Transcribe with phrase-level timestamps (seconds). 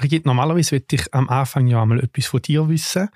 [0.00, 3.10] Brigitte, normalerweise würde ich am Anfang ja einmal etwas von dir wissen.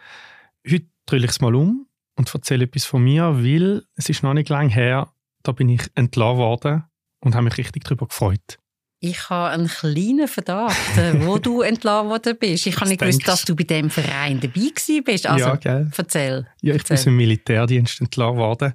[0.70, 4.34] Heute drehe ich es mal um und erzähle etwas von mir, weil es ist noch
[4.34, 5.08] nicht lange her,
[5.42, 6.84] da bin ich entlassen worden
[7.20, 8.58] und habe mich richtig darüber gefreut.
[9.00, 12.66] Ich habe einen kleinen Verdacht, äh, wo du entlassen worden bist.
[12.66, 14.70] Ich habe nicht gewusst, dass du bei dem Verein dabei
[15.02, 15.26] bist.
[15.26, 15.90] Also, ja, gell?
[15.96, 16.46] erzähl.
[16.60, 16.96] Ja, ich erzähl.
[16.98, 18.74] bin im Militärdienst entlassen worden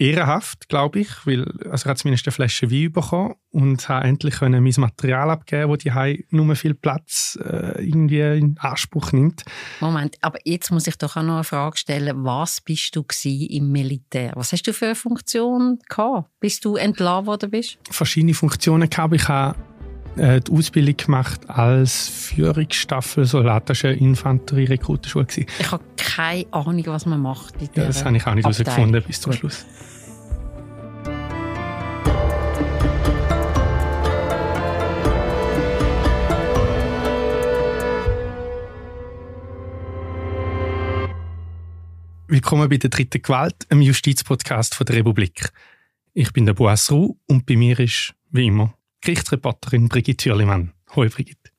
[0.00, 4.36] ehrenhaft, glaube ich, weil also ich habe zumindest eine Flasche Wein bekommen und habe endlich
[4.36, 9.44] können mein Material abgeben, wo die nur viel Platz äh, irgendwie in Anspruch nimmt.
[9.80, 12.24] Moment, aber jetzt muss ich doch auch noch eine Frage stellen.
[12.24, 14.32] Was bist du im Militär?
[14.36, 17.78] Was hast du für eine Funktion gehabt, bis du entlassen worden bist?
[17.90, 19.14] Verschiedene Funktionen gehabt.
[19.14, 19.56] Ich habe
[20.16, 25.26] äh, die Ausbildung gemacht als Führungsstaffel soldatische Infanterie-Rekrutenschule.
[25.36, 27.54] Ich habe keine Ahnung, was man macht.
[27.74, 29.64] ja, das habe ich auch nicht herausgefunden bis zum Schluss.
[42.26, 45.50] Willkommen bei der dritten Gewalt, einem Justizpodcast von der Republik.
[46.14, 50.72] Ich bin der Boas Ruh und bei mir ist, wie immer, Gerichtsreporterin Brigitte Thürlimann.
[50.94, 51.50] Hoi Brigitte.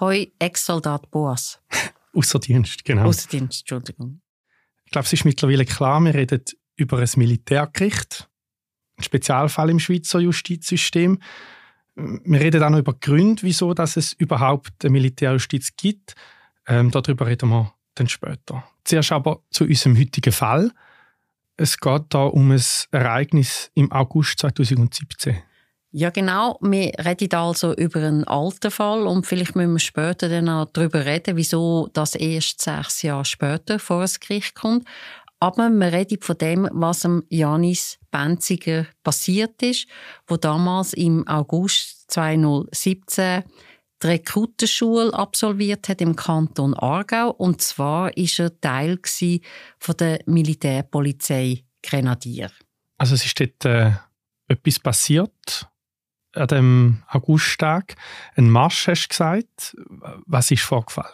[0.00, 1.60] Hoi Ex-Soldat Boas.
[2.14, 3.04] Außer Dienst, genau.
[3.04, 4.20] Außer Dienst, Entschuldigung.
[4.84, 6.42] Ich glaube, es ist mittlerweile klar, wir reden
[6.76, 8.28] über ein Militärgericht,
[8.96, 11.18] ein Spezialfall im Schweizer Justizsystem.
[11.94, 16.14] Wir reden auch noch über Gründe, wieso dass es überhaupt eine Militärjustiz gibt.
[16.66, 18.64] Ähm, darüber reden wir dann später.
[18.84, 20.72] Zuerst aber zu unserem heutigen Fall.
[21.56, 25.42] Es geht da um ein Ereignis im August 2017.
[25.90, 26.58] Ja, genau.
[26.60, 31.06] Wir reden also über einen alten Fall und vielleicht müssen wir später dann auch darüber
[31.06, 34.86] reden, wieso das erst sechs Jahre später vor das Gericht kommt.
[35.40, 39.86] Aber wir reden von dem, was dem Janis Benziger passiert ist,
[40.26, 43.44] wo damals im August 2017
[44.02, 47.30] die Rekrutenschule absolviert hat im Kanton Aargau.
[47.30, 48.98] Und zwar ist er Teil
[49.78, 52.50] von der Militärpolizei Grenadier.
[52.98, 53.92] Also es ist dort äh,
[54.48, 55.68] etwas passiert
[56.34, 57.96] an dem Augusttag.
[58.36, 59.76] Ein Marsch hast gesagt.
[60.26, 61.08] Was ist vorgefallen?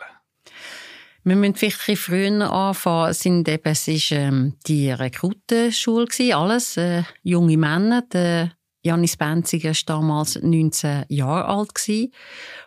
[1.27, 3.11] Wir müssen vielleicht ein früher anfangen.
[3.11, 8.03] Es, sind eben, es war ähm, die Rekrutenschule, alles äh, junge Männer.
[8.03, 8.53] Der
[8.83, 11.75] Janis Benziger war damals 19 Jahre alt.
[11.75, 12.13] Gewesen.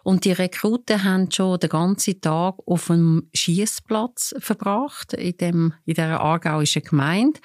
[0.03, 5.93] Und die Rekruten haben schon den ganzen Tag auf einem Schießplatz verbracht, in, dem, in
[5.93, 7.39] dieser aargauischen Gemeinde.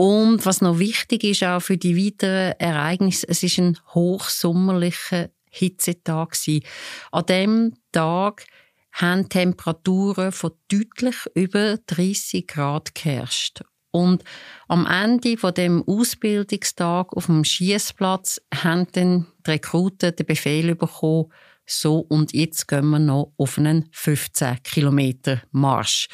[0.00, 6.30] Und was noch wichtig ist auch für die weiteren Ereignisse, es ist ein hochsommerlicher Hitzetag
[6.30, 6.64] gewesen.
[7.10, 8.46] An dem Tag
[8.92, 13.62] haben Temperaturen von deutlich über 30 Grad geherrscht.
[13.90, 14.22] Und
[14.68, 21.32] am Ende von dem Ausbildungstag auf dem Schießplatz haben dann die Rekruten den Befehl bekommen,
[21.68, 26.08] so und jetzt gehen wir noch auf einen 15 Kilometer Marsch.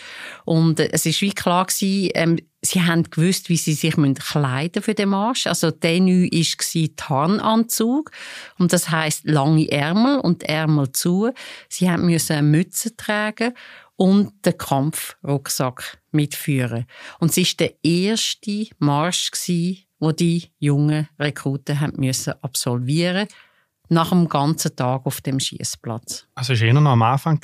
[0.44, 4.82] Und äh, es ist wie klar gewesen, ähm, sie haben gewusst, wie sie sich kleiden
[4.82, 5.46] für den Marsch.
[5.46, 8.10] Also Tenue war Tarnanzug
[8.58, 11.30] und das heißt lange Ärmel und Ärmel zu.
[11.68, 13.54] Sie haben müssen Mütze tragen
[13.96, 16.86] und den Kampfrucksack mitführen.
[17.20, 23.28] Und es ist der erste Marsch gewesen, wo die jungen Rekruten haben müssen absolvieren
[23.88, 26.26] nach dem ganzen Tag auf dem Schießplatz.
[26.34, 27.40] Also es war eher noch am Anfang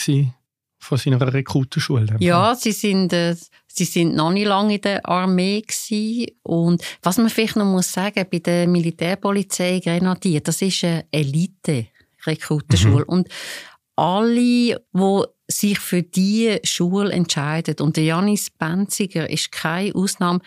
[0.78, 2.16] von seiner Rekrutenschule.
[2.20, 3.36] Ja, sie sind, äh,
[3.66, 6.28] sie sind noch nicht lange in der Armee gewesen.
[6.42, 11.88] und was man vielleicht noch muss sagen bei der Militärpolizei Grenadier, das ist eine Elite
[12.26, 13.08] Rekrutenschule mhm.
[13.08, 13.28] und
[13.96, 20.40] alle, die sich für diese Schule entscheiden und der Janis Benziger ist keine Ausnahme,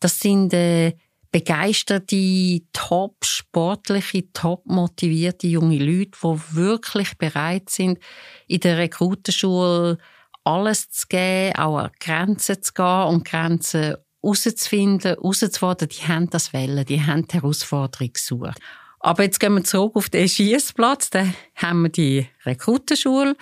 [0.00, 0.94] das sind äh,
[1.34, 7.98] begeisterte, top sportliche, top motivierte junge Leute, die wirklich bereit sind,
[8.46, 9.98] in der Rekrutenschule
[10.44, 16.52] alles zu geben, auch an Grenzen zu gehen und Grenzen herauszufinden, herauszufinden, die haben das
[16.52, 18.60] Wellen, die haben die Herausforderung gesucht.
[19.00, 21.10] Aber jetzt gehen wir zurück auf den Schießplatz.
[21.10, 23.36] Da haben wir die Rekrutenschule.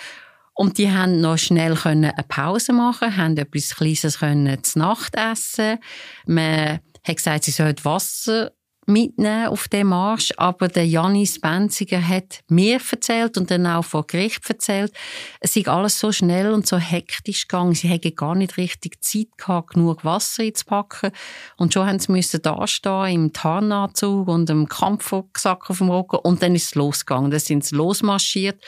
[0.55, 5.78] Und die haben noch schnell eine Pause machen, haben etwas Kleines zu Nacht essen.
[6.26, 8.52] Man hat gesagt, sie sollen Wasser
[8.87, 14.06] mitnehmen auf dem Marsch, aber der Janis Benziger hat mir erzählt und dann auch vor
[14.06, 14.93] Gericht erzählt,
[15.40, 19.28] es sei alles so schnell und so hektisch gegangen, sie hätten gar nicht richtig Zeit
[19.37, 21.12] gehabt, genug Wasser einzupacken.
[21.56, 26.43] Und schon haben sie müssen dastehen im Tarnanzug und im Kampfrucksack auf dem Rücken und
[26.43, 28.60] dann ist es losgegangen, dann sind sie losmarschiert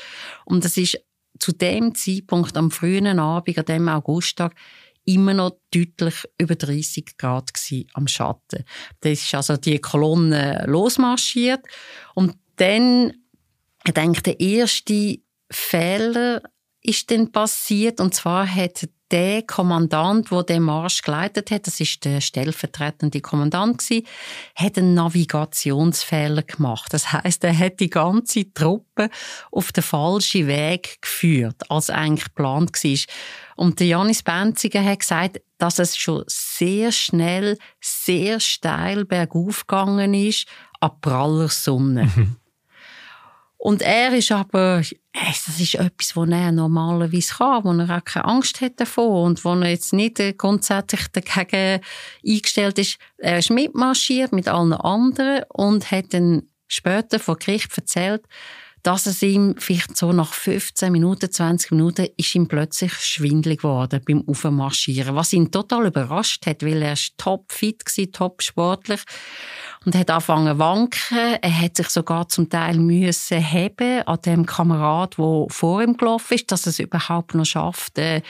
[0.45, 1.01] und das ist
[1.41, 4.55] zu dem Zeitpunkt am frühen Abend, an dem Augusttag,
[5.05, 7.51] immer noch deutlich über 30 Grad
[7.93, 8.65] am Schatten.
[9.01, 11.65] Da ist also die Kolonne losmarschiert
[12.15, 13.13] und dann,
[13.85, 15.19] ich denke, der erste
[15.51, 16.43] Fehler
[16.81, 22.05] ist dann passiert und zwar hat der Kommandant, der den Marsch geleitet hat, das ist
[22.05, 24.09] der stellvertretende Kommandant gewesen,
[24.57, 26.93] hat einen Navigationsfehler gemacht.
[26.93, 29.11] Das heißt, er hat die ganze Truppe
[29.53, 32.99] auf den falschen Weg geführt, als eigentlich geplant war.
[33.55, 40.13] Und der Janis Benziger hat gesagt, dass es schon sehr schnell, sehr steil bergauf gegangen
[40.13, 40.49] ist,
[40.81, 42.11] an praller Sonne.
[42.17, 42.37] Mhm.
[43.59, 44.83] Und er ist aber,
[45.15, 49.45] das ist etwas, was er normalerweise kann, wo er auch keine Angst hat davon und
[49.45, 51.81] wo er jetzt nicht grundsätzlich dagegen
[52.27, 52.99] eingestellt ist.
[53.19, 58.25] Er ist mitmarschiert mit allen anderen und hat dann später vor Gericht erzählt,
[58.85, 64.03] dass es ihm vielleicht so nach 15 Minuten, 20 Minuten ist ihm plötzlich schwindelig geworden
[64.07, 69.01] beim Aufmarschieren, was ihn total überrascht hat, weil er top fit war, top sportlich
[69.87, 71.39] und hat angefangen zu wanken.
[71.41, 76.35] Er hat sich sogar zum Teil müssen heben an dem Kamerad, der vor ihm gelaufen
[76.35, 78.21] ist, dass er es überhaupt noch schafft, äh,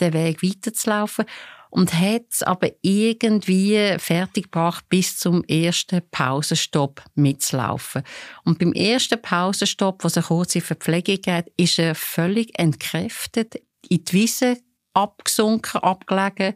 [0.00, 1.24] den Weg weiterzulaufen
[1.70, 8.02] und hat es aber irgendwie fertiggebracht, bis zum ersten Pausenstopp mitzulaufen.
[8.44, 13.56] Und beim ersten Pausenstopp, wo es eine kurze Verpflegung geht, ist er völlig entkräftet
[13.88, 14.58] in die Wiese
[14.92, 16.54] abgesunken, abgelegen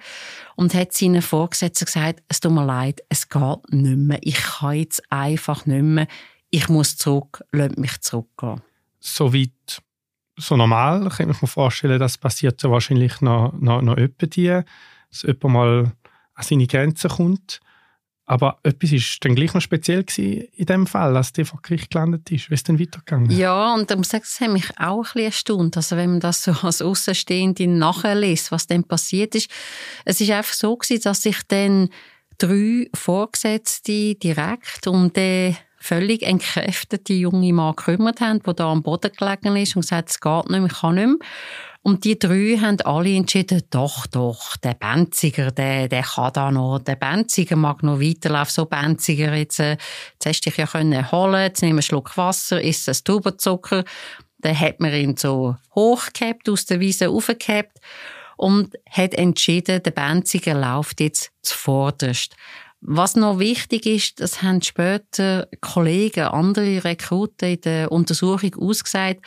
[0.57, 4.75] und hat seinen Vorgesetzten gesagt, es tut mir leid, es geht nicht mehr, ich kann
[4.75, 6.09] jetzt einfach nicht mehr,
[6.51, 8.61] ich muss zurück, lasst mich zurückgehen.
[8.99, 9.83] Soweit
[10.37, 14.27] so normal, kann ich mir vorstellen, das passiert ja wahrscheinlich noch, noch, noch öppe
[15.15, 15.93] dass jemand mal
[16.35, 17.61] an seine Grenzen kommt.
[18.27, 22.31] Aber etwas war dann gleich noch speziell in dem Fall, als der vor Gericht gelandet
[22.33, 22.49] ist.
[22.49, 23.31] Wie es denn weitergegangen?
[23.31, 25.77] Ja, und ich muss sagen, das hat mich auch ein bisschen erstaunt.
[25.77, 29.51] Also wenn man das so als Außenstehende nachliest, was dann passiert ist.
[30.07, 31.91] Es ist einfach so gewesen, dass sich dann
[32.39, 39.13] drei Vorgesetzte direkt um den völlig entkräftete junge Mann gekümmert haben, der da am Boden
[39.13, 41.17] gelegen ist und gesagt, es geht nicht mehr, ich kann nicht mehr.
[41.87, 46.79] Und die drei haben alle entschieden, doch, doch, der Benziger, der, der kann da noch,
[46.79, 51.13] der Benziger mag noch weiterlaufen, so Benziger, jetzt, äh, jetzt hast du dich ja können
[51.13, 53.85] holen, jetzt nimm einen Schluck Wasser, isst ein Tubenzucker.
[54.39, 57.79] Dann hat man ihn so hochgehabt, aus der Wiese aufgehabt
[58.39, 62.35] und hat entschieden, der Benziger läuft jetzt zuvorderst.
[62.87, 69.23] Was noch wichtig ist, das haben später Kollegen, andere Rekruten in der Untersuchung ausgesagt,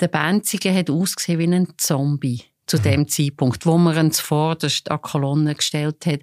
[0.00, 2.82] der Benziger hat ausgesehen wie ein Zombie zu mhm.
[2.82, 6.20] dem Zeitpunkt, wo man ihn zuvorderst an Kolonne gestellt hat.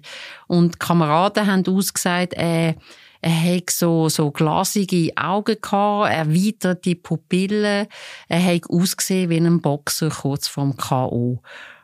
[0.48, 2.74] Und die Kameraden haben ausgesagt, äh,
[3.22, 7.86] er hat so, so glasige Augen gehabt, erweiterte Pupillen,
[8.28, 11.40] er hat ausgesehen wie ein Boxer kurz vorm K.O.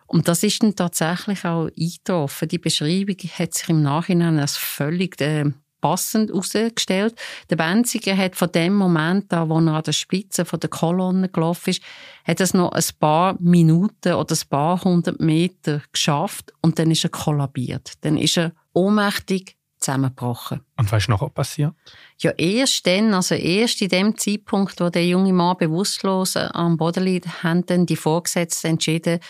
[0.06, 2.48] Und das ist dann tatsächlich auch eingetroffen.
[2.48, 5.50] Die Beschreibung hat sich im Nachhinein als völlig äh,
[5.82, 7.14] passend herausgestellt.
[7.50, 11.70] Der Benziger hat von dem Moment an, wo er an der Spitze der Kolonne gelaufen
[11.70, 11.82] ist,
[12.24, 17.04] hat es noch ein paar Minuten oder ein paar hundert Meter geschafft und dann ist
[17.04, 17.92] er kollabiert.
[18.02, 20.60] Dann ist er ohnmächtig zusammengebrochen.
[20.76, 21.74] Und was ist noch passiert?
[22.18, 27.04] Ja, erst dann, also erst in dem Zeitpunkt, wo der junge Mann bewusstlos am Boden
[27.04, 29.20] liegt, haben dann die Vorgesetzten entschieden,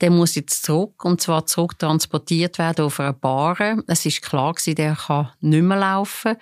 [0.00, 3.82] der muss jetzt zurück, und zwar zurück transportiert werden auf einer Bahre.
[3.86, 6.36] Es ist klar gewesen, der kann nicht mehr laufen.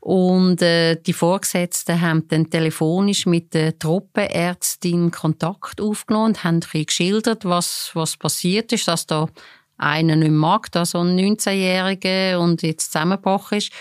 [0.00, 7.44] Und äh, die Vorgesetzten haben dann telefonisch mit der Truppenärztin Kontakt aufgenommen und haben geschildert,
[7.44, 9.28] was, was passiert ist, dass da
[9.76, 13.72] einer nicht mag, da so ein 19-Jähriger und jetzt zusammengebrochen ist.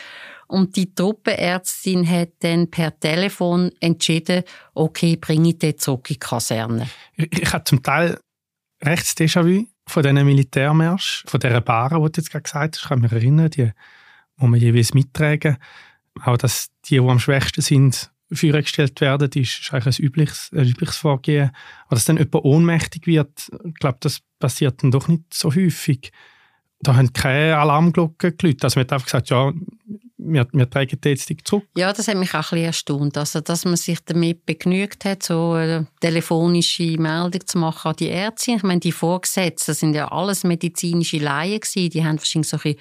[0.47, 4.43] Und die Truppenärztin hat dann per Telefon entschieden,
[4.73, 6.89] okay, bringe ich den zurück in die Kaserne.
[7.15, 8.19] Ich, ich habe zum Teil
[8.83, 12.83] rechts Déjà-vu von diesen Militärmärsch, von dieser Bahre, die du jetzt gerade gesagt hast.
[12.83, 13.71] Ich kann mich erinnern, die,
[14.35, 15.57] wo man jeweils mittragen.
[16.21, 20.67] Auch, dass die, die am schwächsten sind, gestellt werden, ist, ist eigentlich ein übliches, ein
[20.67, 21.51] übliches Vorgehen.
[21.85, 26.11] Aber dass dann jemand ohnmächtig wird, glaube, das passiert dann doch nicht so häufig.
[26.79, 28.63] Da haben keine Alarmglocken geläutet.
[28.63, 29.51] Also man hat einfach gesagt, ja,
[30.23, 31.65] wir, wir tragen den jetzt zurück.
[31.75, 33.17] Ja, das hat mich auch ein bisschen erstaunt.
[33.17, 38.07] Also, dass man sich damit begnügt hat, so eine telefonische Meldung zu machen an die
[38.07, 38.51] Ärzte.
[38.51, 41.89] Ich meine, die Vorgesetzten, das sind ja alles medizinische Laien gewesen.
[41.89, 42.79] Die haben wahrscheinlich so ein bisschen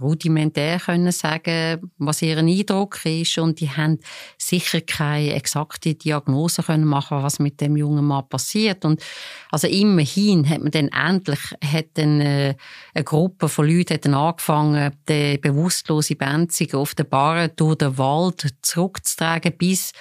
[0.00, 3.38] rudimentär können sagen, was ihr Eindruck ist.
[3.38, 3.98] Und die haben
[4.38, 8.84] sicher keine exakte Diagnose können machen, was mit dem jungen Mann passiert.
[8.84, 9.02] Und
[9.50, 12.54] also immerhin hat man dann endlich hat dann äh,
[12.94, 17.98] eine Gruppe von Leuten hat dann angefangen, den bewusstlosen Benziger auf der Bar durch den
[17.98, 19.92] Wald zurückzutragen bis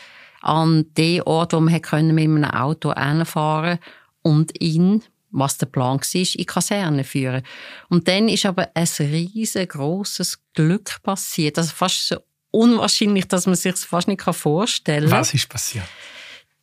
[0.42, 3.80] an den Ort, wo man mit einem Auto hinfahren
[4.22, 7.44] und ihn was der Plan war, in die Kaserne führen.
[7.90, 11.58] Und dann ist aber ein riesengroßes Glück passiert.
[11.58, 12.18] Also fast so
[12.52, 15.20] unwahrscheinlich, dass man sich fast nicht vorstellen kann.
[15.20, 15.86] Was ist passiert?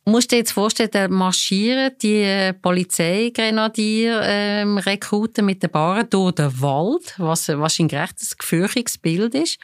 [0.07, 6.61] musst dir jetzt vorstellen, da marschieren die äh, Polizeigrenadier ähm, mit den Barren durch den
[6.61, 9.59] Wald, was wahrscheinlich recht ein gefürchtiges Bild ist.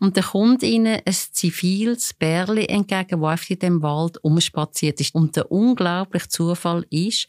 [0.00, 5.14] Und dann kommt ihnen ein ziviles Bärli entgegen, das in dem Wald umspaziert ist.
[5.14, 7.28] Und der unglaubliche Zufall ist,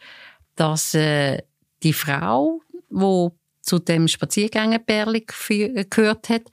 [0.55, 1.41] dass äh,
[1.83, 3.29] die Frau, die
[3.61, 5.25] zu dem Spaziergängerbärli
[5.89, 6.43] gehört hat,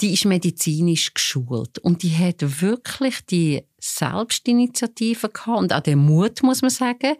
[0.00, 6.42] die ist medizinisch geschult und die hat wirklich die Selbstinitiative gehabt und auch den Mut,
[6.42, 7.16] muss man sagen,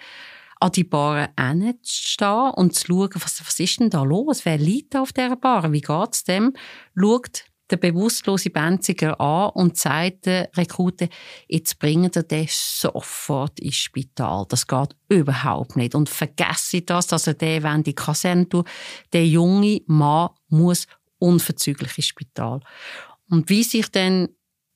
[0.61, 4.45] an die Bar hinzustehen und zu schauen, was, was ist denn da los?
[4.45, 5.73] Wer liegt da auf dieser Bar?
[5.73, 6.53] Wie geht's dem?
[6.97, 11.09] Schaut der bewusstlose Benziger an und sagt den Rekruten,
[11.47, 14.47] jetzt bringen wir den sofort ins Spital.
[14.49, 15.95] Das geht überhaupt nicht.
[15.95, 18.67] Und vergesse das, dass er den in die Kaserne tut.
[19.13, 20.87] Der junge Mann muss
[21.19, 22.61] unverzüglich ins Spital.
[23.29, 24.29] Und wie sich dann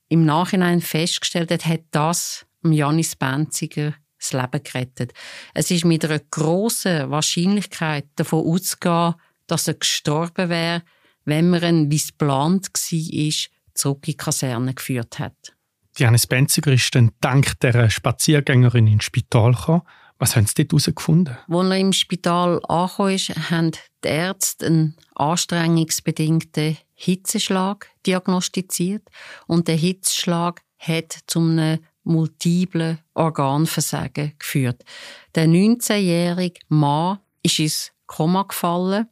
[0.09, 5.13] im Nachhinein festgestellt hat, hat das Janis Benziger das Leben gerettet.
[5.53, 9.15] Es ist mit einer grossen Wahrscheinlichkeit davon auszugehen,
[9.47, 10.83] dass er gestorben wäre,
[11.25, 15.55] wenn man ihn, wie es geplant war, zurück in die Kaserne geführt hat.
[15.95, 19.83] Janis Benziger ist dann dank der Spaziergängerin ins Spital gekommen.
[20.17, 21.37] Was haben Sie dort herausgefunden?
[21.47, 23.71] Als er im Spital angekommen ist, haben
[24.03, 29.03] die Ärzte einen anstrengungsbedingten Hitzeschlag diagnostiziert.
[29.47, 34.83] Und der Hitzeschlag hat zu einem multiplen Organversagen geführt.
[35.35, 39.07] Der 19-jährige Mann ist ins Koma gefallen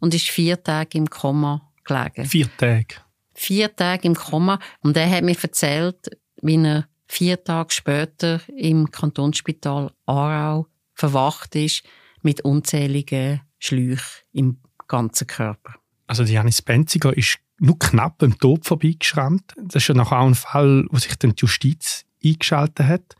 [0.00, 2.26] und ist vier Tage im Koma gelegen.
[2.26, 2.96] Vier Tage?
[3.34, 4.58] Vier Tage im Koma.
[4.80, 6.10] Und er hat mir erzählt,
[6.42, 11.82] wie er vier Tage später im Kantonsspital Aarau verwacht ist
[12.22, 15.74] mit unzähligen Schläuchen im ganzen Körper.
[16.06, 19.54] Also die Janis Benziger ist nur knapp am Tod vorbeigeschrammt.
[19.56, 23.14] Das ist ja nachher auch ein Fall, wo sich dann die Justiz eingeschaltet hat.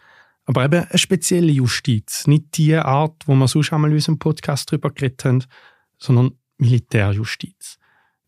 [0.45, 2.26] Aber eben eine spezielle Justiz.
[2.26, 5.45] Nicht die Art, wo wir sonst einmal in unserem Podcast darüber geredet haben,
[5.99, 7.78] sondern Militärjustiz.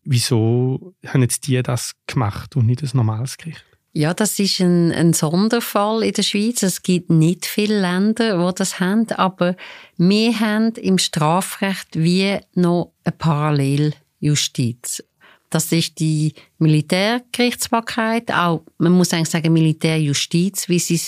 [0.03, 3.65] Wieso haben jetzt die das gemacht und nicht ein normales Gericht?
[3.91, 6.61] Ja, das ist ein, ein, Sonderfall in der Schweiz.
[6.61, 9.55] Es gibt nicht viele Länder, die das haben, aber
[9.97, 15.03] wir haben im Strafrecht wie noch eine Paralleljustiz.
[15.49, 21.01] Das ist die Militärgerichtsbarkeit, auch, man muss eigentlich sagen, Militärjustiz, wie sie,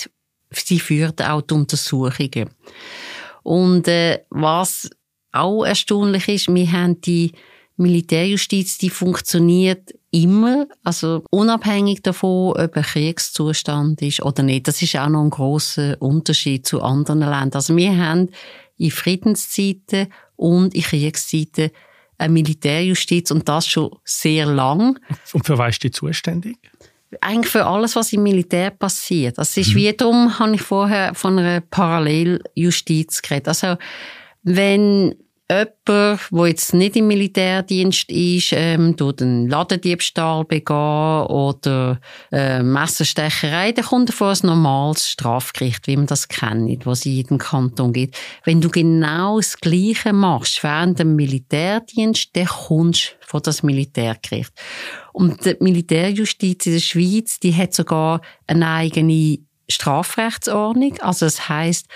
[0.49, 2.49] sie führt auch die Untersuchungen.
[3.43, 4.89] Und äh, was
[5.31, 7.31] auch erstaunlich ist, wir haben die
[7.77, 14.67] Militärjustiz, die funktioniert immer, also unabhängig davon, ob ein Kriegszustand ist oder nicht.
[14.67, 17.53] Das ist auch noch ein großer Unterschied zu anderen Ländern.
[17.53, 18.29] Also wir haben
[18.77, 21.71] in Friedenszeiten und in Kriegszeiten
[22.17, 25.00] eine Militärjustiz und das schon sehr lang.
[25.33, 26.57] Und für was ist die zuständig?
[27.19, 29.38] Eigentlich für alles, was im Militär passiert.
[29.38, 29.75] Das ist mhm.
[29.75, 33.50] wiederum, habe ich vorher von einer Paralleljustiz geredet.
[33.50, 33.75] Also,
[34.43, 35.15] wenn
[35.51, 42.00] jemand, der jetzt nicht im Militärdienst ist, ähm, tut einen Ladendiebstahl begehen oder
[42.31, 47.05] äh, Messerstecherei, dann kommt er vor ein normales Strafgericht, wie man das kennt, was es
[47.05, 48.17] in jedem Kanton gibt.
[48.45, 54.53] Wenn du genau das Gleiche machst während dem Militärdienst, dann kommst du vor das Militärgericht.
[55.13, 61.00] Und die Militärjustiz in der Schweiz, die hat sogar eine eigene Strafrechtsordnung.
[61.01, 61.88] Also das heißt,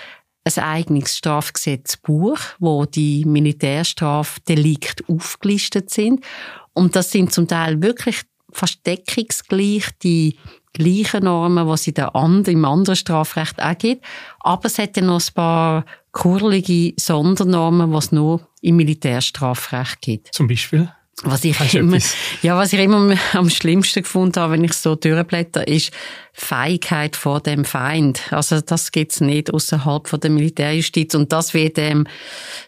[0.46, 6.24] ein eigenes Strafgesetzbuch, wo die Militärstrafdelikte aufgelistet sind.
[6.72, 8.22] Und das sind zum Teil wirklich
[8.52, 10.36] fast deckungsgleich die
[10.72, 14.04] gleichen Normen, die es im anderen Strafrecht auch gibt.
[14.40, 20.34] Aber es hat ja noch ein paar kurlige Sondernormen, die es nur im Militärstrafrecht gibt.
[20.34, 20.90] Zum Beispiel?
[21.22, 21.96] Was ich, immer,
[22.42, 25.90] ja, was ich immer am schlimmsten gefunden habe, wenn ich so durchblätter, ist
[26.34, 28.30] Feigheit vor dem Feind.
[28.32, 32.06] Also das gibt's nicht außerhalb von der Militärjustiz und das wird ähm,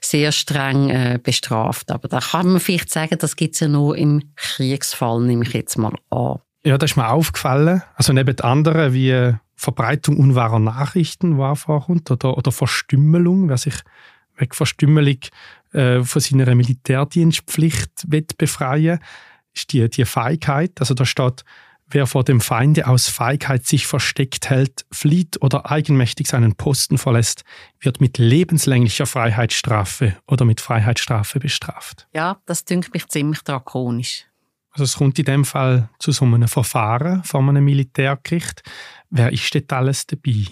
[0.01, 1.91] sehr streng äh, bestraft.
[1.91, 5.77] Aber da kann man vielleicht sagen, das gibt's ja nur im Kriegsfall, nehme ich jetzt
[5.77, 6.39] mal an.
[6.65, 7.83] Ja, das ist mir aufgefallen.
[7.97, 13.75] Also neben anderen wie Verbreitung unwahrer Nachrichten, die vorkommt, oder, oder Verstümmelung, wer sich
[14.39, 15.19] wegen Verstümmelung
[15.73, 18.07] äh, von seiner Militärdienstpflicht
[18.39, 19.01] befreien
[19.55, 20.73] ist die, die Feigheit.
[20.81, 21.45] Also da steht,
[21.89, 27.45] wer vor dem Feinde aus Feigheit sich versteckt hält, flieht oder eigenmächtig seinen Posten verlässt,
[27.81, 32.07] wird mit lebenslänglicher Freiheitsstrafe oder mit Freiheitsstrafe bestraft.
[32.15, 34.25] Ja, das dünkt mich ziemlich drakonisch.
[34.71, 38.63] Also es kommt in dem Fall zu so einem Verfahren von einem Militärgericht.
[39.11, 40.45] Wer ist dort alles dabei?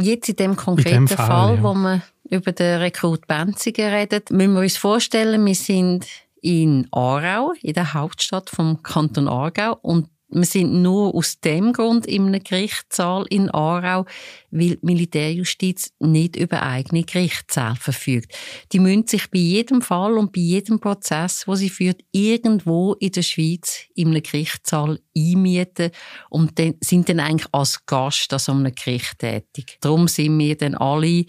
[0.00, 1.62] Jetzt in dem konkreten in dem Fall, Fall ja.
[1.62, 6.06] wo man über den Rekrut Benziger redet, müssen wir uns vorstellen, wir sind
[6.40, 12.06] in Aarau, in der Hauptstadt vom Kanton Aargau und wir sind nur aus dem Grund
[12.06, 14.04] in einem Gerichtssaal in Aarau,
[14.50, 18.32] weil die Militärjustiz nicht über eigene Gerichtssäle verfügt.
[18.72, 23.12] Die müssen sich bei jedem Fall und bei jedem Prozess, wo sie führt, irgendwo in
[23.12, 25.92] der Schweiz in einem Gerichtssaal einmieten
[26.28, 29.78] und dann, sind dann eigentlich als Gast an so einem Gericht tätig.
[29.80, 31.24] Darum sind wir dann alle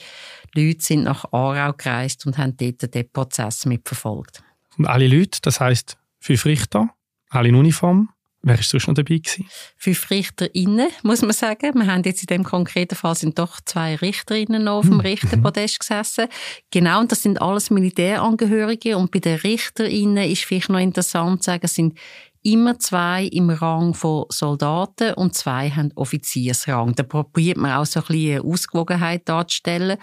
[0.55, 4.43] Leute sind nach Aarau gereist und haben dort den Prozess mitverfolgt.
[4.77, 6.89] Und alle Leute, das heißt fünf Richter,
[7.29, 8.09] alle in Uniform,
[8.41, 9.17] Wer war sonst noch dabei?
[9.17, 9.47] Gewesen?
[9.75, 11.73] Fünf RichterInnen, muss man sagen.
[11.75, 15.01] Wir haben jetzt in dem konkreten Fall sind doch zwei RichterInnen noch auf dem hm.
[15.01, 16.27] Richterpodest gesessen.
[16.71, 18.97] Genau, und das sind alles Militärangehörige.
[18.97, 21.97] Und bei den RichterInnen ist vielleicht noch interessant zu sagen, es sind
[22.41, 26.95] immer zwei im Rang von Soldaten und zwei haben Offiziersrang.
[26.95, 29.97] Da probiert man auch so ein bisschen Ausgewogenheit darzustellen.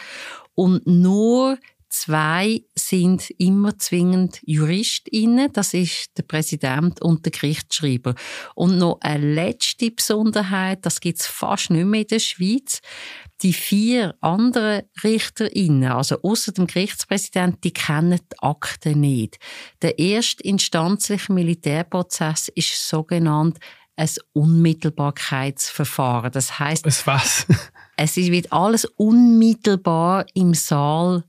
[0.54, 1.58] Und nur
[1.98, 5.50] Zwei sind immer zwingend JuristInnen.
[5.54, 8.14] Das ist der Präsident und der Gerichtsschreiber.
[8.54, 12.82] Und noch eine letzte Besonderheit, das gibt es fast nicht mehr in der Schweiz.
[13.40, 19.38] Die vier anderen RichterInnen, also außer dem Gerichtspräsident, die kennen die Akten nicht.
[19.80, 23.58] Der erstinstanzliche Militärprozess ist sogenannt
[23.96, 26.30] ein Unmittelbarkeitsverfahren.
[26.30, 27.46] Das heißt, es was?
[27.96, 31.24] es wird alles unmittelbar im Saal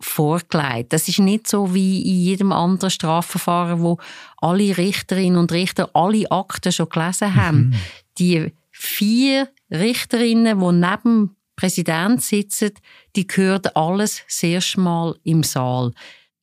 [0.00, 0.92] vorgelegt.
[0.92, 3.98] Das ist nicht so wie in jedem anderen Strafverfahren, wo
[4.38, 7.58] alle Richterinnen und Richter alle Akten schon gelesen haben.
[7.58, 7.74] Mhm.
[8.18, 12.70] Die vier Richterinnen, die neben dem Präsident sitzen,
[13.16, 15.92] die hören alles sehr schmal im Saal.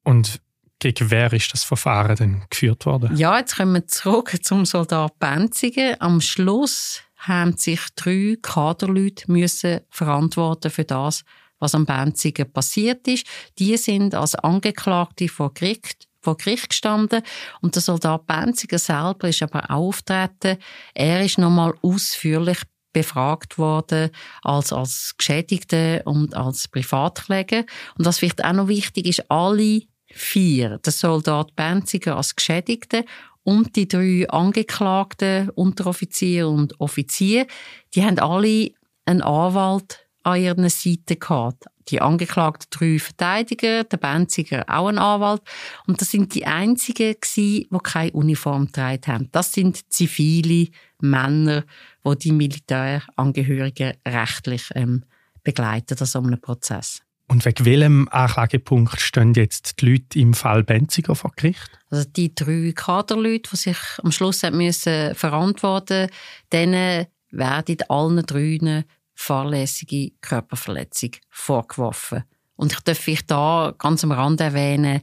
[0.03, 0.41] Und
[0.79, 3.15] gegen wer ist das Verfahren denn geführt worden?
[3.15, 5.95] Ja, jetzt kommen wir zurück zum Soldat Benzigen.
[5.99, 11.23] Am Schluss haben sich drei Kaderleute müssen verantworten für das,
[11.65, 13.25] was am Benzigen passiert ist.
[13.57, 17.21] Die sind als Angeklagte vor Gericht vor Gericht gestanden
[17.61, 20.57] und der Soldat Benziger selber ist aber auch auftreten.
[20.95, 22.57] Er ist nochmal ausführlich
[22.93, 24.09] befragt worden
[24.41, 27.63] als als Geschädigte und als Privatkläger
[27.95, 33.05] und was vielleicht auch noch wichtig ist, alle vier, der Soldat Benziger als Geschädigte
[33.43, 37.45] und die drei Angeklagten, Unteroffizier und Offizier,
[37.93, 38.71] die haben alle
[39.05, 41.65] einen Anwalt an ihrer Seite gehabt.
[41.89, 45.43] Die angeklagten drei Verteidiger, der Benziger auch ein Anwalt.
[45.85, 49.29] Und das sind die einzigen gewesen, die keine Uniform getragen haben.
[49.31, 51.63] Das sind zivile Männer,
[52.03, 55.03] die die Militärangehörigen rechtlich ähm,
[55.43, 57.03] begleiten an so einem Prozess.
[57.27, 61.69] Und wegen welchem Anklagepunkt stehen jetzt die Leute im Fall Benziger vor Gericht?
[61.89, 66.15] Also die drei Kaderleute, die sich am Schluss müssen verantworten mussten,
[66.51, 72.23] denen werden allen dreien fahrlässige Körperverletzung vorgeworfen.
[72.55, 75.01] Und ich darf ich da ganz am Rand erwähnen,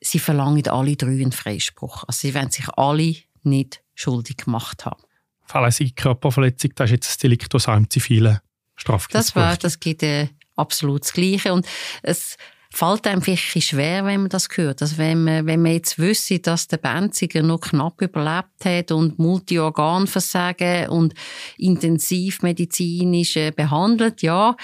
[0.00, 2.04] sie verlangen alle drei einen Freispruch.
[2.06, 5.02] Also sie werden sich alle nicht schuldig gemacht haben.
[5.46, 8.40] Fahrlässige Körperverletzung, das ist jetzt das Delikt, das auch im zivilen
[8.76, 11.52] Strafgesetzbuch Das war, das gibt äh, absolut das Gleiche.
[11.52, 11.66] Und
[12.02, 12.36] es
[12.74, 14.82] fällt einem vielleicht schwer, wenn man das hört.
[14.82, 19.18] Also wenn man, wenn man jetzt wüsste, dass der Benziger noch knapp überlebt hat und
[19.18, 21.14] Multiorganversagen und
[21.56, 24.56] intensivmedizinisch äh, behandelt, ja,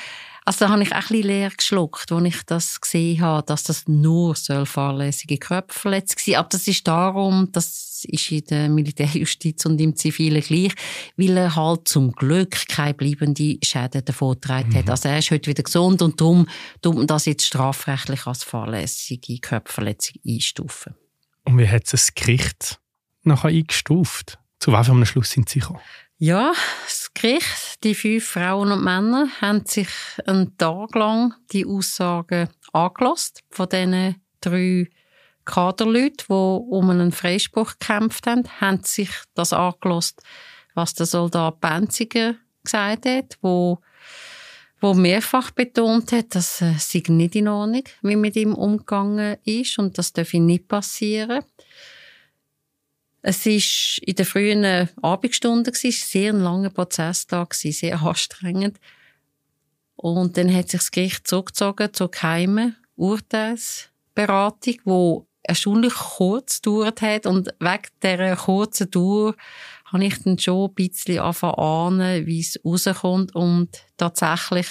[0.44, 3.62] also da habe ich auch ein bisschen leer geschluckt, als ich das gesehen habe, dass
[3.62, 6.40] das nur fahrlässige Körperverletzung war.
[6.40, 10.72] Aber das ist darum, das ist in der Militärjustiz und im Zivilen gleich,
[11.16, 14.76] weil er halt zum Glück keine bleibenden Schäden davongetragen mhm.
[14.76, 14.90] hat.
[14.90, 16.48] Also er ist heute wieder gesund und darum
[16.80, 20.94] tut man das jetzt strafrechtlich als fahrlässige Körperverletzung einstufen.
[21.44, 22.80] Und wie hat es das Gericht
[23.22, 24.38] nachher eingestuft?
[24.58, 25.80] Zu welchem Schluss sind Sie gekommen?
[26.22, 26.52] Ja,
[26.84, 29.88] das Gericht, die fünf Frauen und Männer, haben sich
[30.26, 34.90] einen Tag lang die Aussagen angelost von diesen drei
[35.46, 40.20] Kaderleuten, die um einen Freispruch gekämpft haben, haben sich das angelost,
[40.74, 43.78] was der Soldat Benziger gesagt hat, wo
[44.82, 49.96] wo mehrfach betont hat, dass es nicht in Ordnung, wie mit ihm umgegangen ist und
[49.96, 51.44] das darf nicht passieren.
[53.22, 53.52] Es war
[54.06, 58.78] in den frühen Abendstunden, es war sehr ein langer Prozess da, sehr anstrengend.
[59.96, 67.26] Und dann hat sich das Gericht zurückgezogen zur geheimen Urteilsberatung, die erstaunlich kurz gedauert hat.
[67.26, 69.34] Und wegen dieser kurzen Dauer
[69.86, 73.34] habe ich dann schon ein bisschen anfangen, wie es rauskommt.
[73.34, 74.68] Und tatsächlich,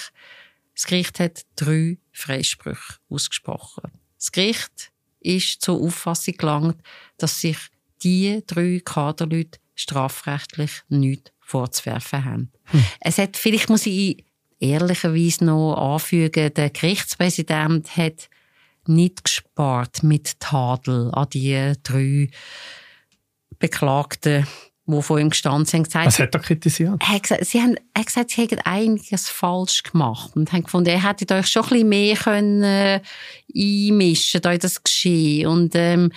[0.74, 3.92] das Gericht hat drei Freisprüche ausgesprochen.
[4.16, 6.82] Das Gericht ist zur Auffassung gelangt,
[7.18, 7.58] dass sich
[8.02, 12.52] die drei Kaderleute strafrechtlich nichts vorzuwerfen haben.
[12.66, 12.84] Hm.
[13.00, 14.24] Es hat, vielleicht muss ich
[14.60, 18.28] ehrlicherweise noch anfügen, der Gerichtspräsident hat
[18.86, 22.30] nicht gespart mit Tadel an die drei
[23.58, 24.46] Beklagten,
[24.86, 26.96] die von ihm gestanden sind, gesagt, Was hat er kritisiert?
[27.00, 30.64] Er hat gesagt, sie haben, er hat gesagt, sie hätten einiges falsch gemacht und haben
[30.64, 33.00] gefunden, er hätte euch schon ein bisschen mehr können, äh,
[33.54, 36.10] einmischen in das Geschehen und ähm,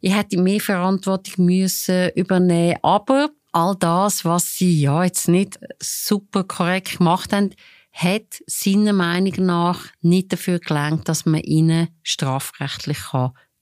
[0.00, 6.44] ich hätte mehr Verantwortung müssen übernehmen aber all das, was sie ja jetzt nicht super
[6.44, 7.50] korrekt gemacht haben,
[7.92, 12.98] hat seiner Meinung nach nicht dafür gelangt, dass man ihnen strafrechtlich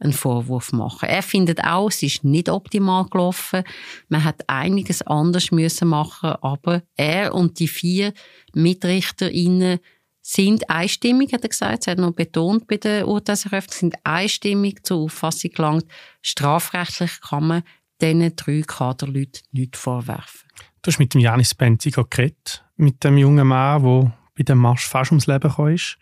[0.01, 1.01] einen Vorwurf machen.
[1.01, 1.09] kann.
[1.09, 3.65] Er findet auch, es ist nicht optimal gelaufen.
[4.09, 8.13] Man hat einiges anders müssen machen, aber er und die vier
[8.55, 9.81] MitrichterInnen
[10.31, 15.05] sind einstimmig, hat er gesagt, er hat noch betont bei der Urteilseröffnung, sind einstimmig zur
[15.05, 15.87] Auffassung gelangt,
[16.21, 17.63] strafrechtlich kann man
[17.99, 20.51] diesen drei Kaderleuten nicht vorwerfen.
[20.83, 24.87] Du hast mit dem Janis Benziger geredet, mit dem jungen Mann, der bei dem Marsch
[24.87, 25.97] fast ums Leben ist.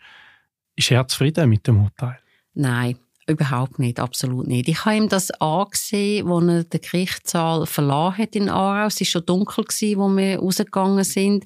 [0.75, 2.19] Ist er zufrieden mit dem Urteil?
[2.53, 4.69] Nein, Überhaupt nicht, absolut nicht.
[4.69, 8.87] Ich habe ihm das angesehen, als er den Gerichtssaal verlassen hat in Aarau.
[8.87, 9.65] Es war schon dunkel,
[9.97, 11.43] wo wir rausgegangen sind.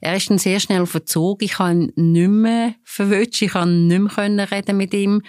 [0.00, 1.44] Er ist dann sehr schnell verzogen.
[1.44, 3.42] Ich habe ihn nicht mehr verwünscht.
[3.42, 5.22] Ich konnte nicht mehr reden mit ihm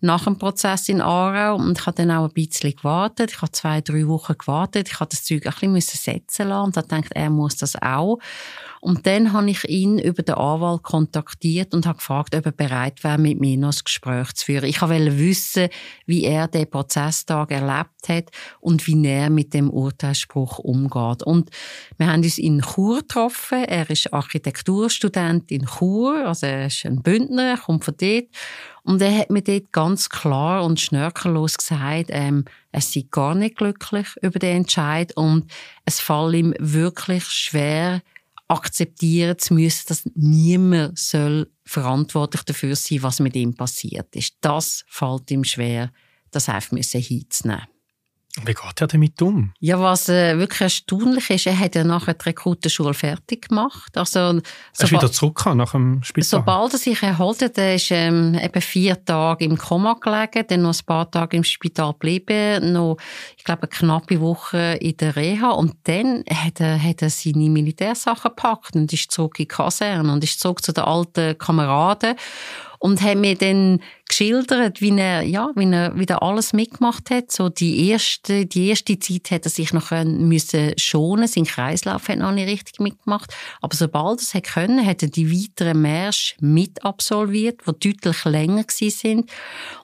[0.00, 1.56] nach dem Prozess in Aarau.
[1.56, 3.32] Und ich habe dann auch ein bisschen gewartet.
[3.32, 4.88] Ich habe zwei, drei Wochen gewartet.
[4.88, 8.20] Ich habe das Zeug ein bisschen setzen lassen und habe gedacht, er muss das auch.
[8.80, 13.02] Und dann habe ich ihn über den Anwalt kontaktiert und habe gefragt, ob er bereit
[13.04, 14.68] wäre, mit mir noch ein Gespräch zu führen.
[14.68, 15.68] Ich wollte wissen,
[16.06, 21.22] wie er den Prozesstag erlebt hat und wie er mit dem Urteilsspruch umgeht.
[21.22, 21.50] Und
[21.96, 23.64] wir haben uns in Chur getroffen.
[23.64, 28.26] Er ist Architekturstudent in Chur, also er ist ein Bündner, er kommt von dort.
[28.84, 33.58] Und er hat mir dort ganz klar und schnörkellos gesagt, ähm, er sei gar nicht
[33.58, 35.50] glücklich über den Entscheid und
[35.84, 38.00] es falle ihm wirklich schwer,
[38.48, 44.36] akzeptieren zu müssen, dass niemand soll verantwortlich dafür sein, was mit ihm passiert ist.
[44.40, 45.92] Das fällt ihm schwer,
[46.30, 47.66] das einfach hinzunehmen.
[48.44, 49.52] Wie geht er damit um?
[49.58, 53.96] Ja, was äh, wirklich erstaunlich ist, er hat ja nachher die Rekrutenschule fertig gemacht.
[53.96, 54.42] Also, er
[54.78, 56.40] ist wieder zurück nach dem Spital?
[56.40, 60.62] Sobald er sich erholt hat, er ist ähm, eben vier Tage im Koma gelegen, dann
[60.62, 62.98] noch ein paar Tage im Spital geblieben, noch,
[63.36, 67.50] ich glaube, eine knappe Woche in der Reha und dann hat er, hat er seine
[67.50, 72.14] Militärsachen gepackt und ist zurück in die Kaserne und ist zurück zu den alten Kameraden
[72.78, 77.30] und hat mir dann geschildert, wie er, ja, wie er wieder alles mitgemacht hat.
[77.30, 82.18] So die erste, die erste Zeit hat er sich noch müssen schonen, sein Kreislauf hat
[82.18, 83.34] noch nicht richtig mitgemacht.
[83.60, 88.64] Aber sobald er es können, hat er die weiteren Märsche mit absolviert, die deutlich länger
[88.68, 89.30] sind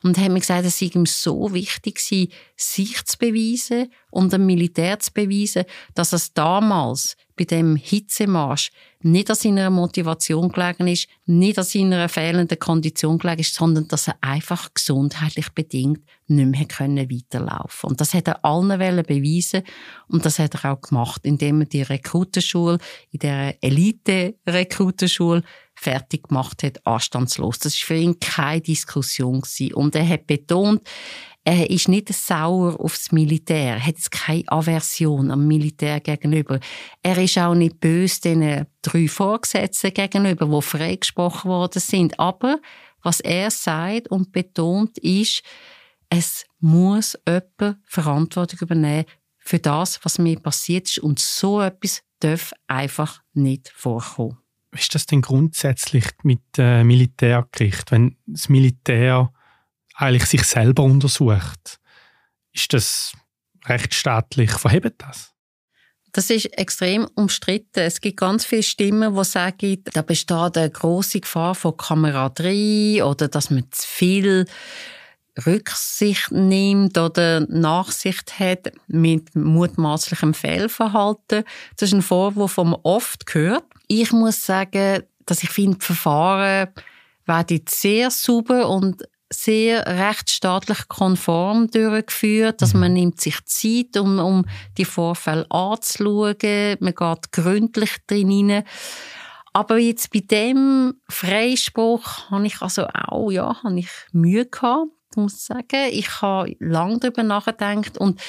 [0.02, 4.46] und hat mir gesagt, es sei ihm so wichtig gewesen, sich zu beweisen und dem
[4.46, 11.08] Militär zu beweisen, dass es damals bei dem Hitzemarsch nicht an seiner Motivation gelegen ist,
[11.26, 16.64] nicht an seiner fehlenden Kondition gelegen ist, sondern dass er einfach gesundheitlich bedingt nicht mehr
[16.66, 19.62] können weiterlaufen Und das hat er allen Wellen beweisen
[20.08, 22.78] und das hat er auch gemacht, indem er die Rekrutenschule,
[23.10, 25.42] in der Elite-Rekrutenschule
[25.74, 27.58] fertig gemacht hat, anstandslos.
[27.58, 29.74] Das ist für ihn keine Diskussion gewesen.
[29.74, 30.82] Und er hat betont,
[31.46, 36.58] er ist nicht sauer aufs Militär, er hat keine Aversion am Militär gegenüber.
[37.02, 42.18] Er ist auch nicht böse den drei Vorgesetzten gegenüber, die freigesprochen worden sind.
[42.18, 42.60] Aber
[43.04, 45.42] was er sagt und betont ist,
[46.08, 49.04] es muss jemand Verantwortung übernehmen
[49.38, 50.98] für das, was mir passiert ist.
[50.98, 54.38] Und so etwas darf einfach nicht vorkommen.
[54.72, 59.32] Ist das denn grundsätzlich mit äh, Militärgericht, wenn das Militär
[59.94, 61.80] eigentlich sich selber untersucht.
[62.52, 63.12] Ist das
[63.64, 64.50] rechtsstaatlich?
[64.52, 65.33] Verhebt das?
[66.14, 67.80] Das ist extrem umstritten.
[67.80, 73.26] Es gibt ganz viele Stimmen, die sagen, da besteht eine große Gefahr von Kameraderie oder
[73.26, 74.46] dass man zu viel
[75.44, 81.42] Rücksicht nimmt oder Nachsicht hat mit mutmaßlichem Fehlverhalten.
[81.76, 83.64] Das ist ein Vorwurf, den man oft hört.
[83.88, 86.68] Ich muss sagen, dass ich finde, die Verfahren
[87.26, 89.02] werden sehr sauber und
[89.34, 92.80] sehr rechtsstaatlich konform durchgeführt, dass mhm.
[92.80, 94.44] man nimmt sich Zeit, um, um
[94.78, 98.64] die Vorfälle anzuschauen, man geht gründlich drin rein.
[99.52, 105.34] Aber jetzt bei dem Freispruch habe ich also auch, ja, habe ich Mühe gehabt, muss
[105.34, 105.90] ich sagen.
[105.90, 108.20] Ich habe lange darüber nachgedacht und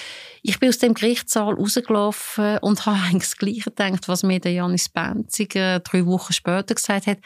[0.44, 4.52] ich bin aus dem Gerichtssaal rausgelaufen und habe eigentlich das Gleiche gedacht, was mir der
[4.52, 7.18] Janis Benziger drei Wochen später gesagt hat.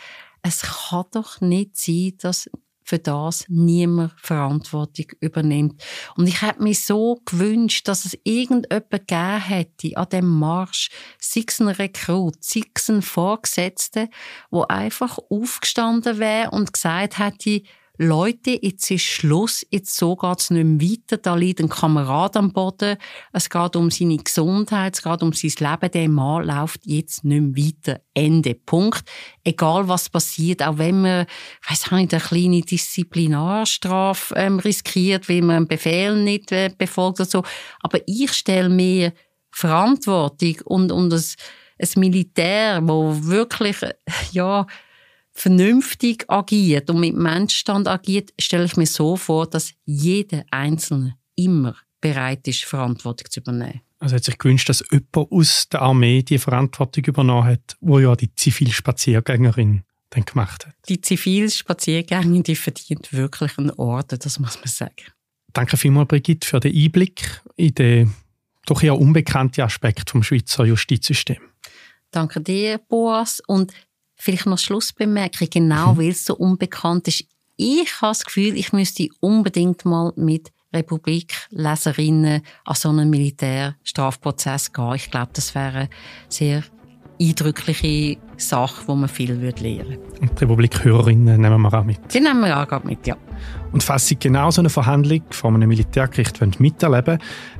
[0.41, 2.49] Es kann doch nicht sein, dass
[2.89, 5.83] für das niemand Verantwortung übernimmt.
[6.15, 11.43] Und ich hätte mir so gewünscht, dass es irgendjemand gegeben hätte an dem Marsch, sei
[11.47, 14.07] es ein Rekrut, sei es ein Vorgesetzter,
[14.49, 17.61] wo einfach aufgestanden wäre und gesagt hätte,
[18.01, 22.53] Leute, jetzt ist Schluss, jetzt so geht's nicht mehr weiter, da liegt ein Kamerad am
[22.53, 22.95] Boden,
[23.33, 27.41] es geht um seine Gesundheit, es geht um sein Leben, der Mann läuft jetzt nicht
[27.41, 28.01] mehr weiter.
[28.13, 28.55] Ende.
[28.55, 29.03] Punkt.
[29.43, 31.25] Egal was passiert, auch wenn man,
[31.67, 37.29] weiss nicht, eine kleine Disziplinarstrafe ähm, riskiert, weil man einen Befehl nicht äh, befolgt oder
[37.29, 37.43] so.
[37.81, 39.11] Aber ich stelle mir
[39.51, 41.23] Verantwortung und, und ein,
[41.79, 43.93] ein Militär, wo wirklich, äh,
[44.31, 44.65] ja,
[45.39, 51.75] vernünftig agiert und mit Menschenstand agiert, stelle ich mir so vor, dass jeder Einzelne immer
[52.01, 53.81] bereit ist, Verantwortung zu übernehmen.
[53.99, 58.15] Also hat sich gewünscht, dass jemand aus der Armee die Verantwortung übernommen hat, wo ja
[58.15, 60.75] die Zivilspaziergängerin dann gemacht hat.
[60.87, 65.05] Die Zivilspaziergängerin, die verdient wirklich einen Orden, das muss man sagen.
[65.53, 68.13] Danke vielmals, Brigitte, für den Einblick in den
[68.65, 71.41] doch eher unbekannten Aspekt vom Schweizer Justizsystem.
[72.11, 73.41] Danke dir, Boas.
[73.47, 73.73] Und
[74.19, 75.97] Vielleicht noch Schlussbemerkung, genau mhm.
[75.97, 77.23] weil es so unbekannt ist.
[77.55, 84.93] Ich habe das Gefühl, ich müsste unbedingt mal mit Republik-Leserinnen an so einen Militärstrafprozess gehen.
[84.95, 85.89] Ich glaube, das wäre
[86.27, 86.63] sehr
[87.19, 89.99] eindrückliche Sache, wo man viel lernen würde.
[90.21, 91.99] Und die Republik-Hörerinnen nehmen wir auch mit?
[92.13, 93.15] Die nehmen wir auch mit, ja.
[93.71, 97.19] Und falls Sie genau so eine Verhandlung vor einem Militärgericht miterleben wollen,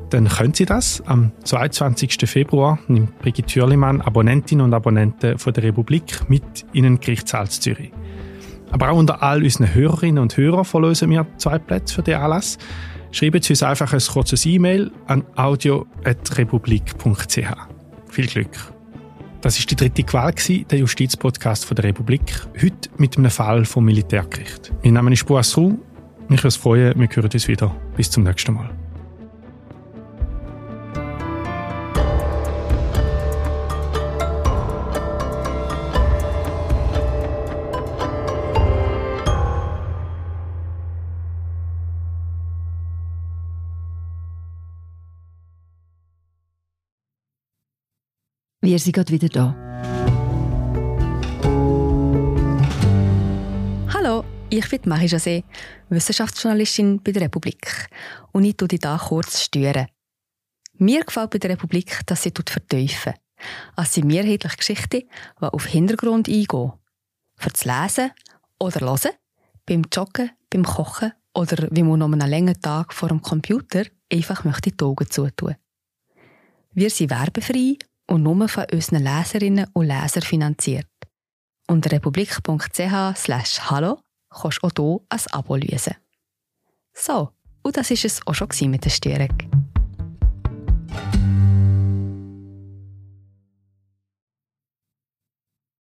[0.09, 1.03] dann können Sie das.
[1.05, 2.17] Am 22.
[2.25, 7.91] Februar nimmt Brigitte Thürlimann Abonnentinnen und Abonnenten von der Republik mit in den Gerichtssaal Zürich.
[8.71, 12.57] Aber auch unter all unseren Hörerinnen und Hörern verlösen wir zwei Plätze für den Anlass.
[13.11, 17.37] Schreiben Sie uns einfach ein kurzes E-Mail an audio.republik.ch.
[18.09, 18.78] Viel Glück!
[19.41, 20.33] Das ist die dritte Qual,
[20.69, 22.33] der Justizpodcast der Republik.
[22.61, 24.73] Heute mit einem Fall vom Militärgericht.
[24.83, 25.77] Mein Name ist Boas Ruh.
[26.27, 27.73] Mich würde es freuen, wir hören uns wieder.
[27.95, 28.69] Bis zum nächsten Mal.
[48.61, 49.55] Wir sind gerade wieder da.
[53.93, 55.45] Hallo, ich bin Marie José,
[55.87, 57.87] Wissenschaftsjournalistin bei der Republik.
[58.33, 59.87] Und ich tue dich hier kurz steuern.
[60.77, 63.13] Mir gefällt bei der Republik, dass sie vertiefen.
[63.77, 65.03] Es sind mehrheitliche Geschichten,
[65.41, 66.73] die auf Hintergrund eingehen.
[67.37, 68.11] Für das Lesen
[68.59, 69.13] oder Hören,
[69.65, 74.43] beim Joggen, beim Kochen oder wie man noch einen langen Tag vor dem Computer einfach
[74.43, 75.55] möchte die Augen zutun.
[76.73, 77.77] Wir sind werbefrei
[78.09, 80.87] und nur von unseren Leserinnen und Lesern finanziert.
[81.67, 85.95] Unter republik.ch/slash hallo kannst auch hier ein Abo lösen.
[86.93, 87.29] So,
[87.61, 89.37] und das war es auch schon mit der Störung.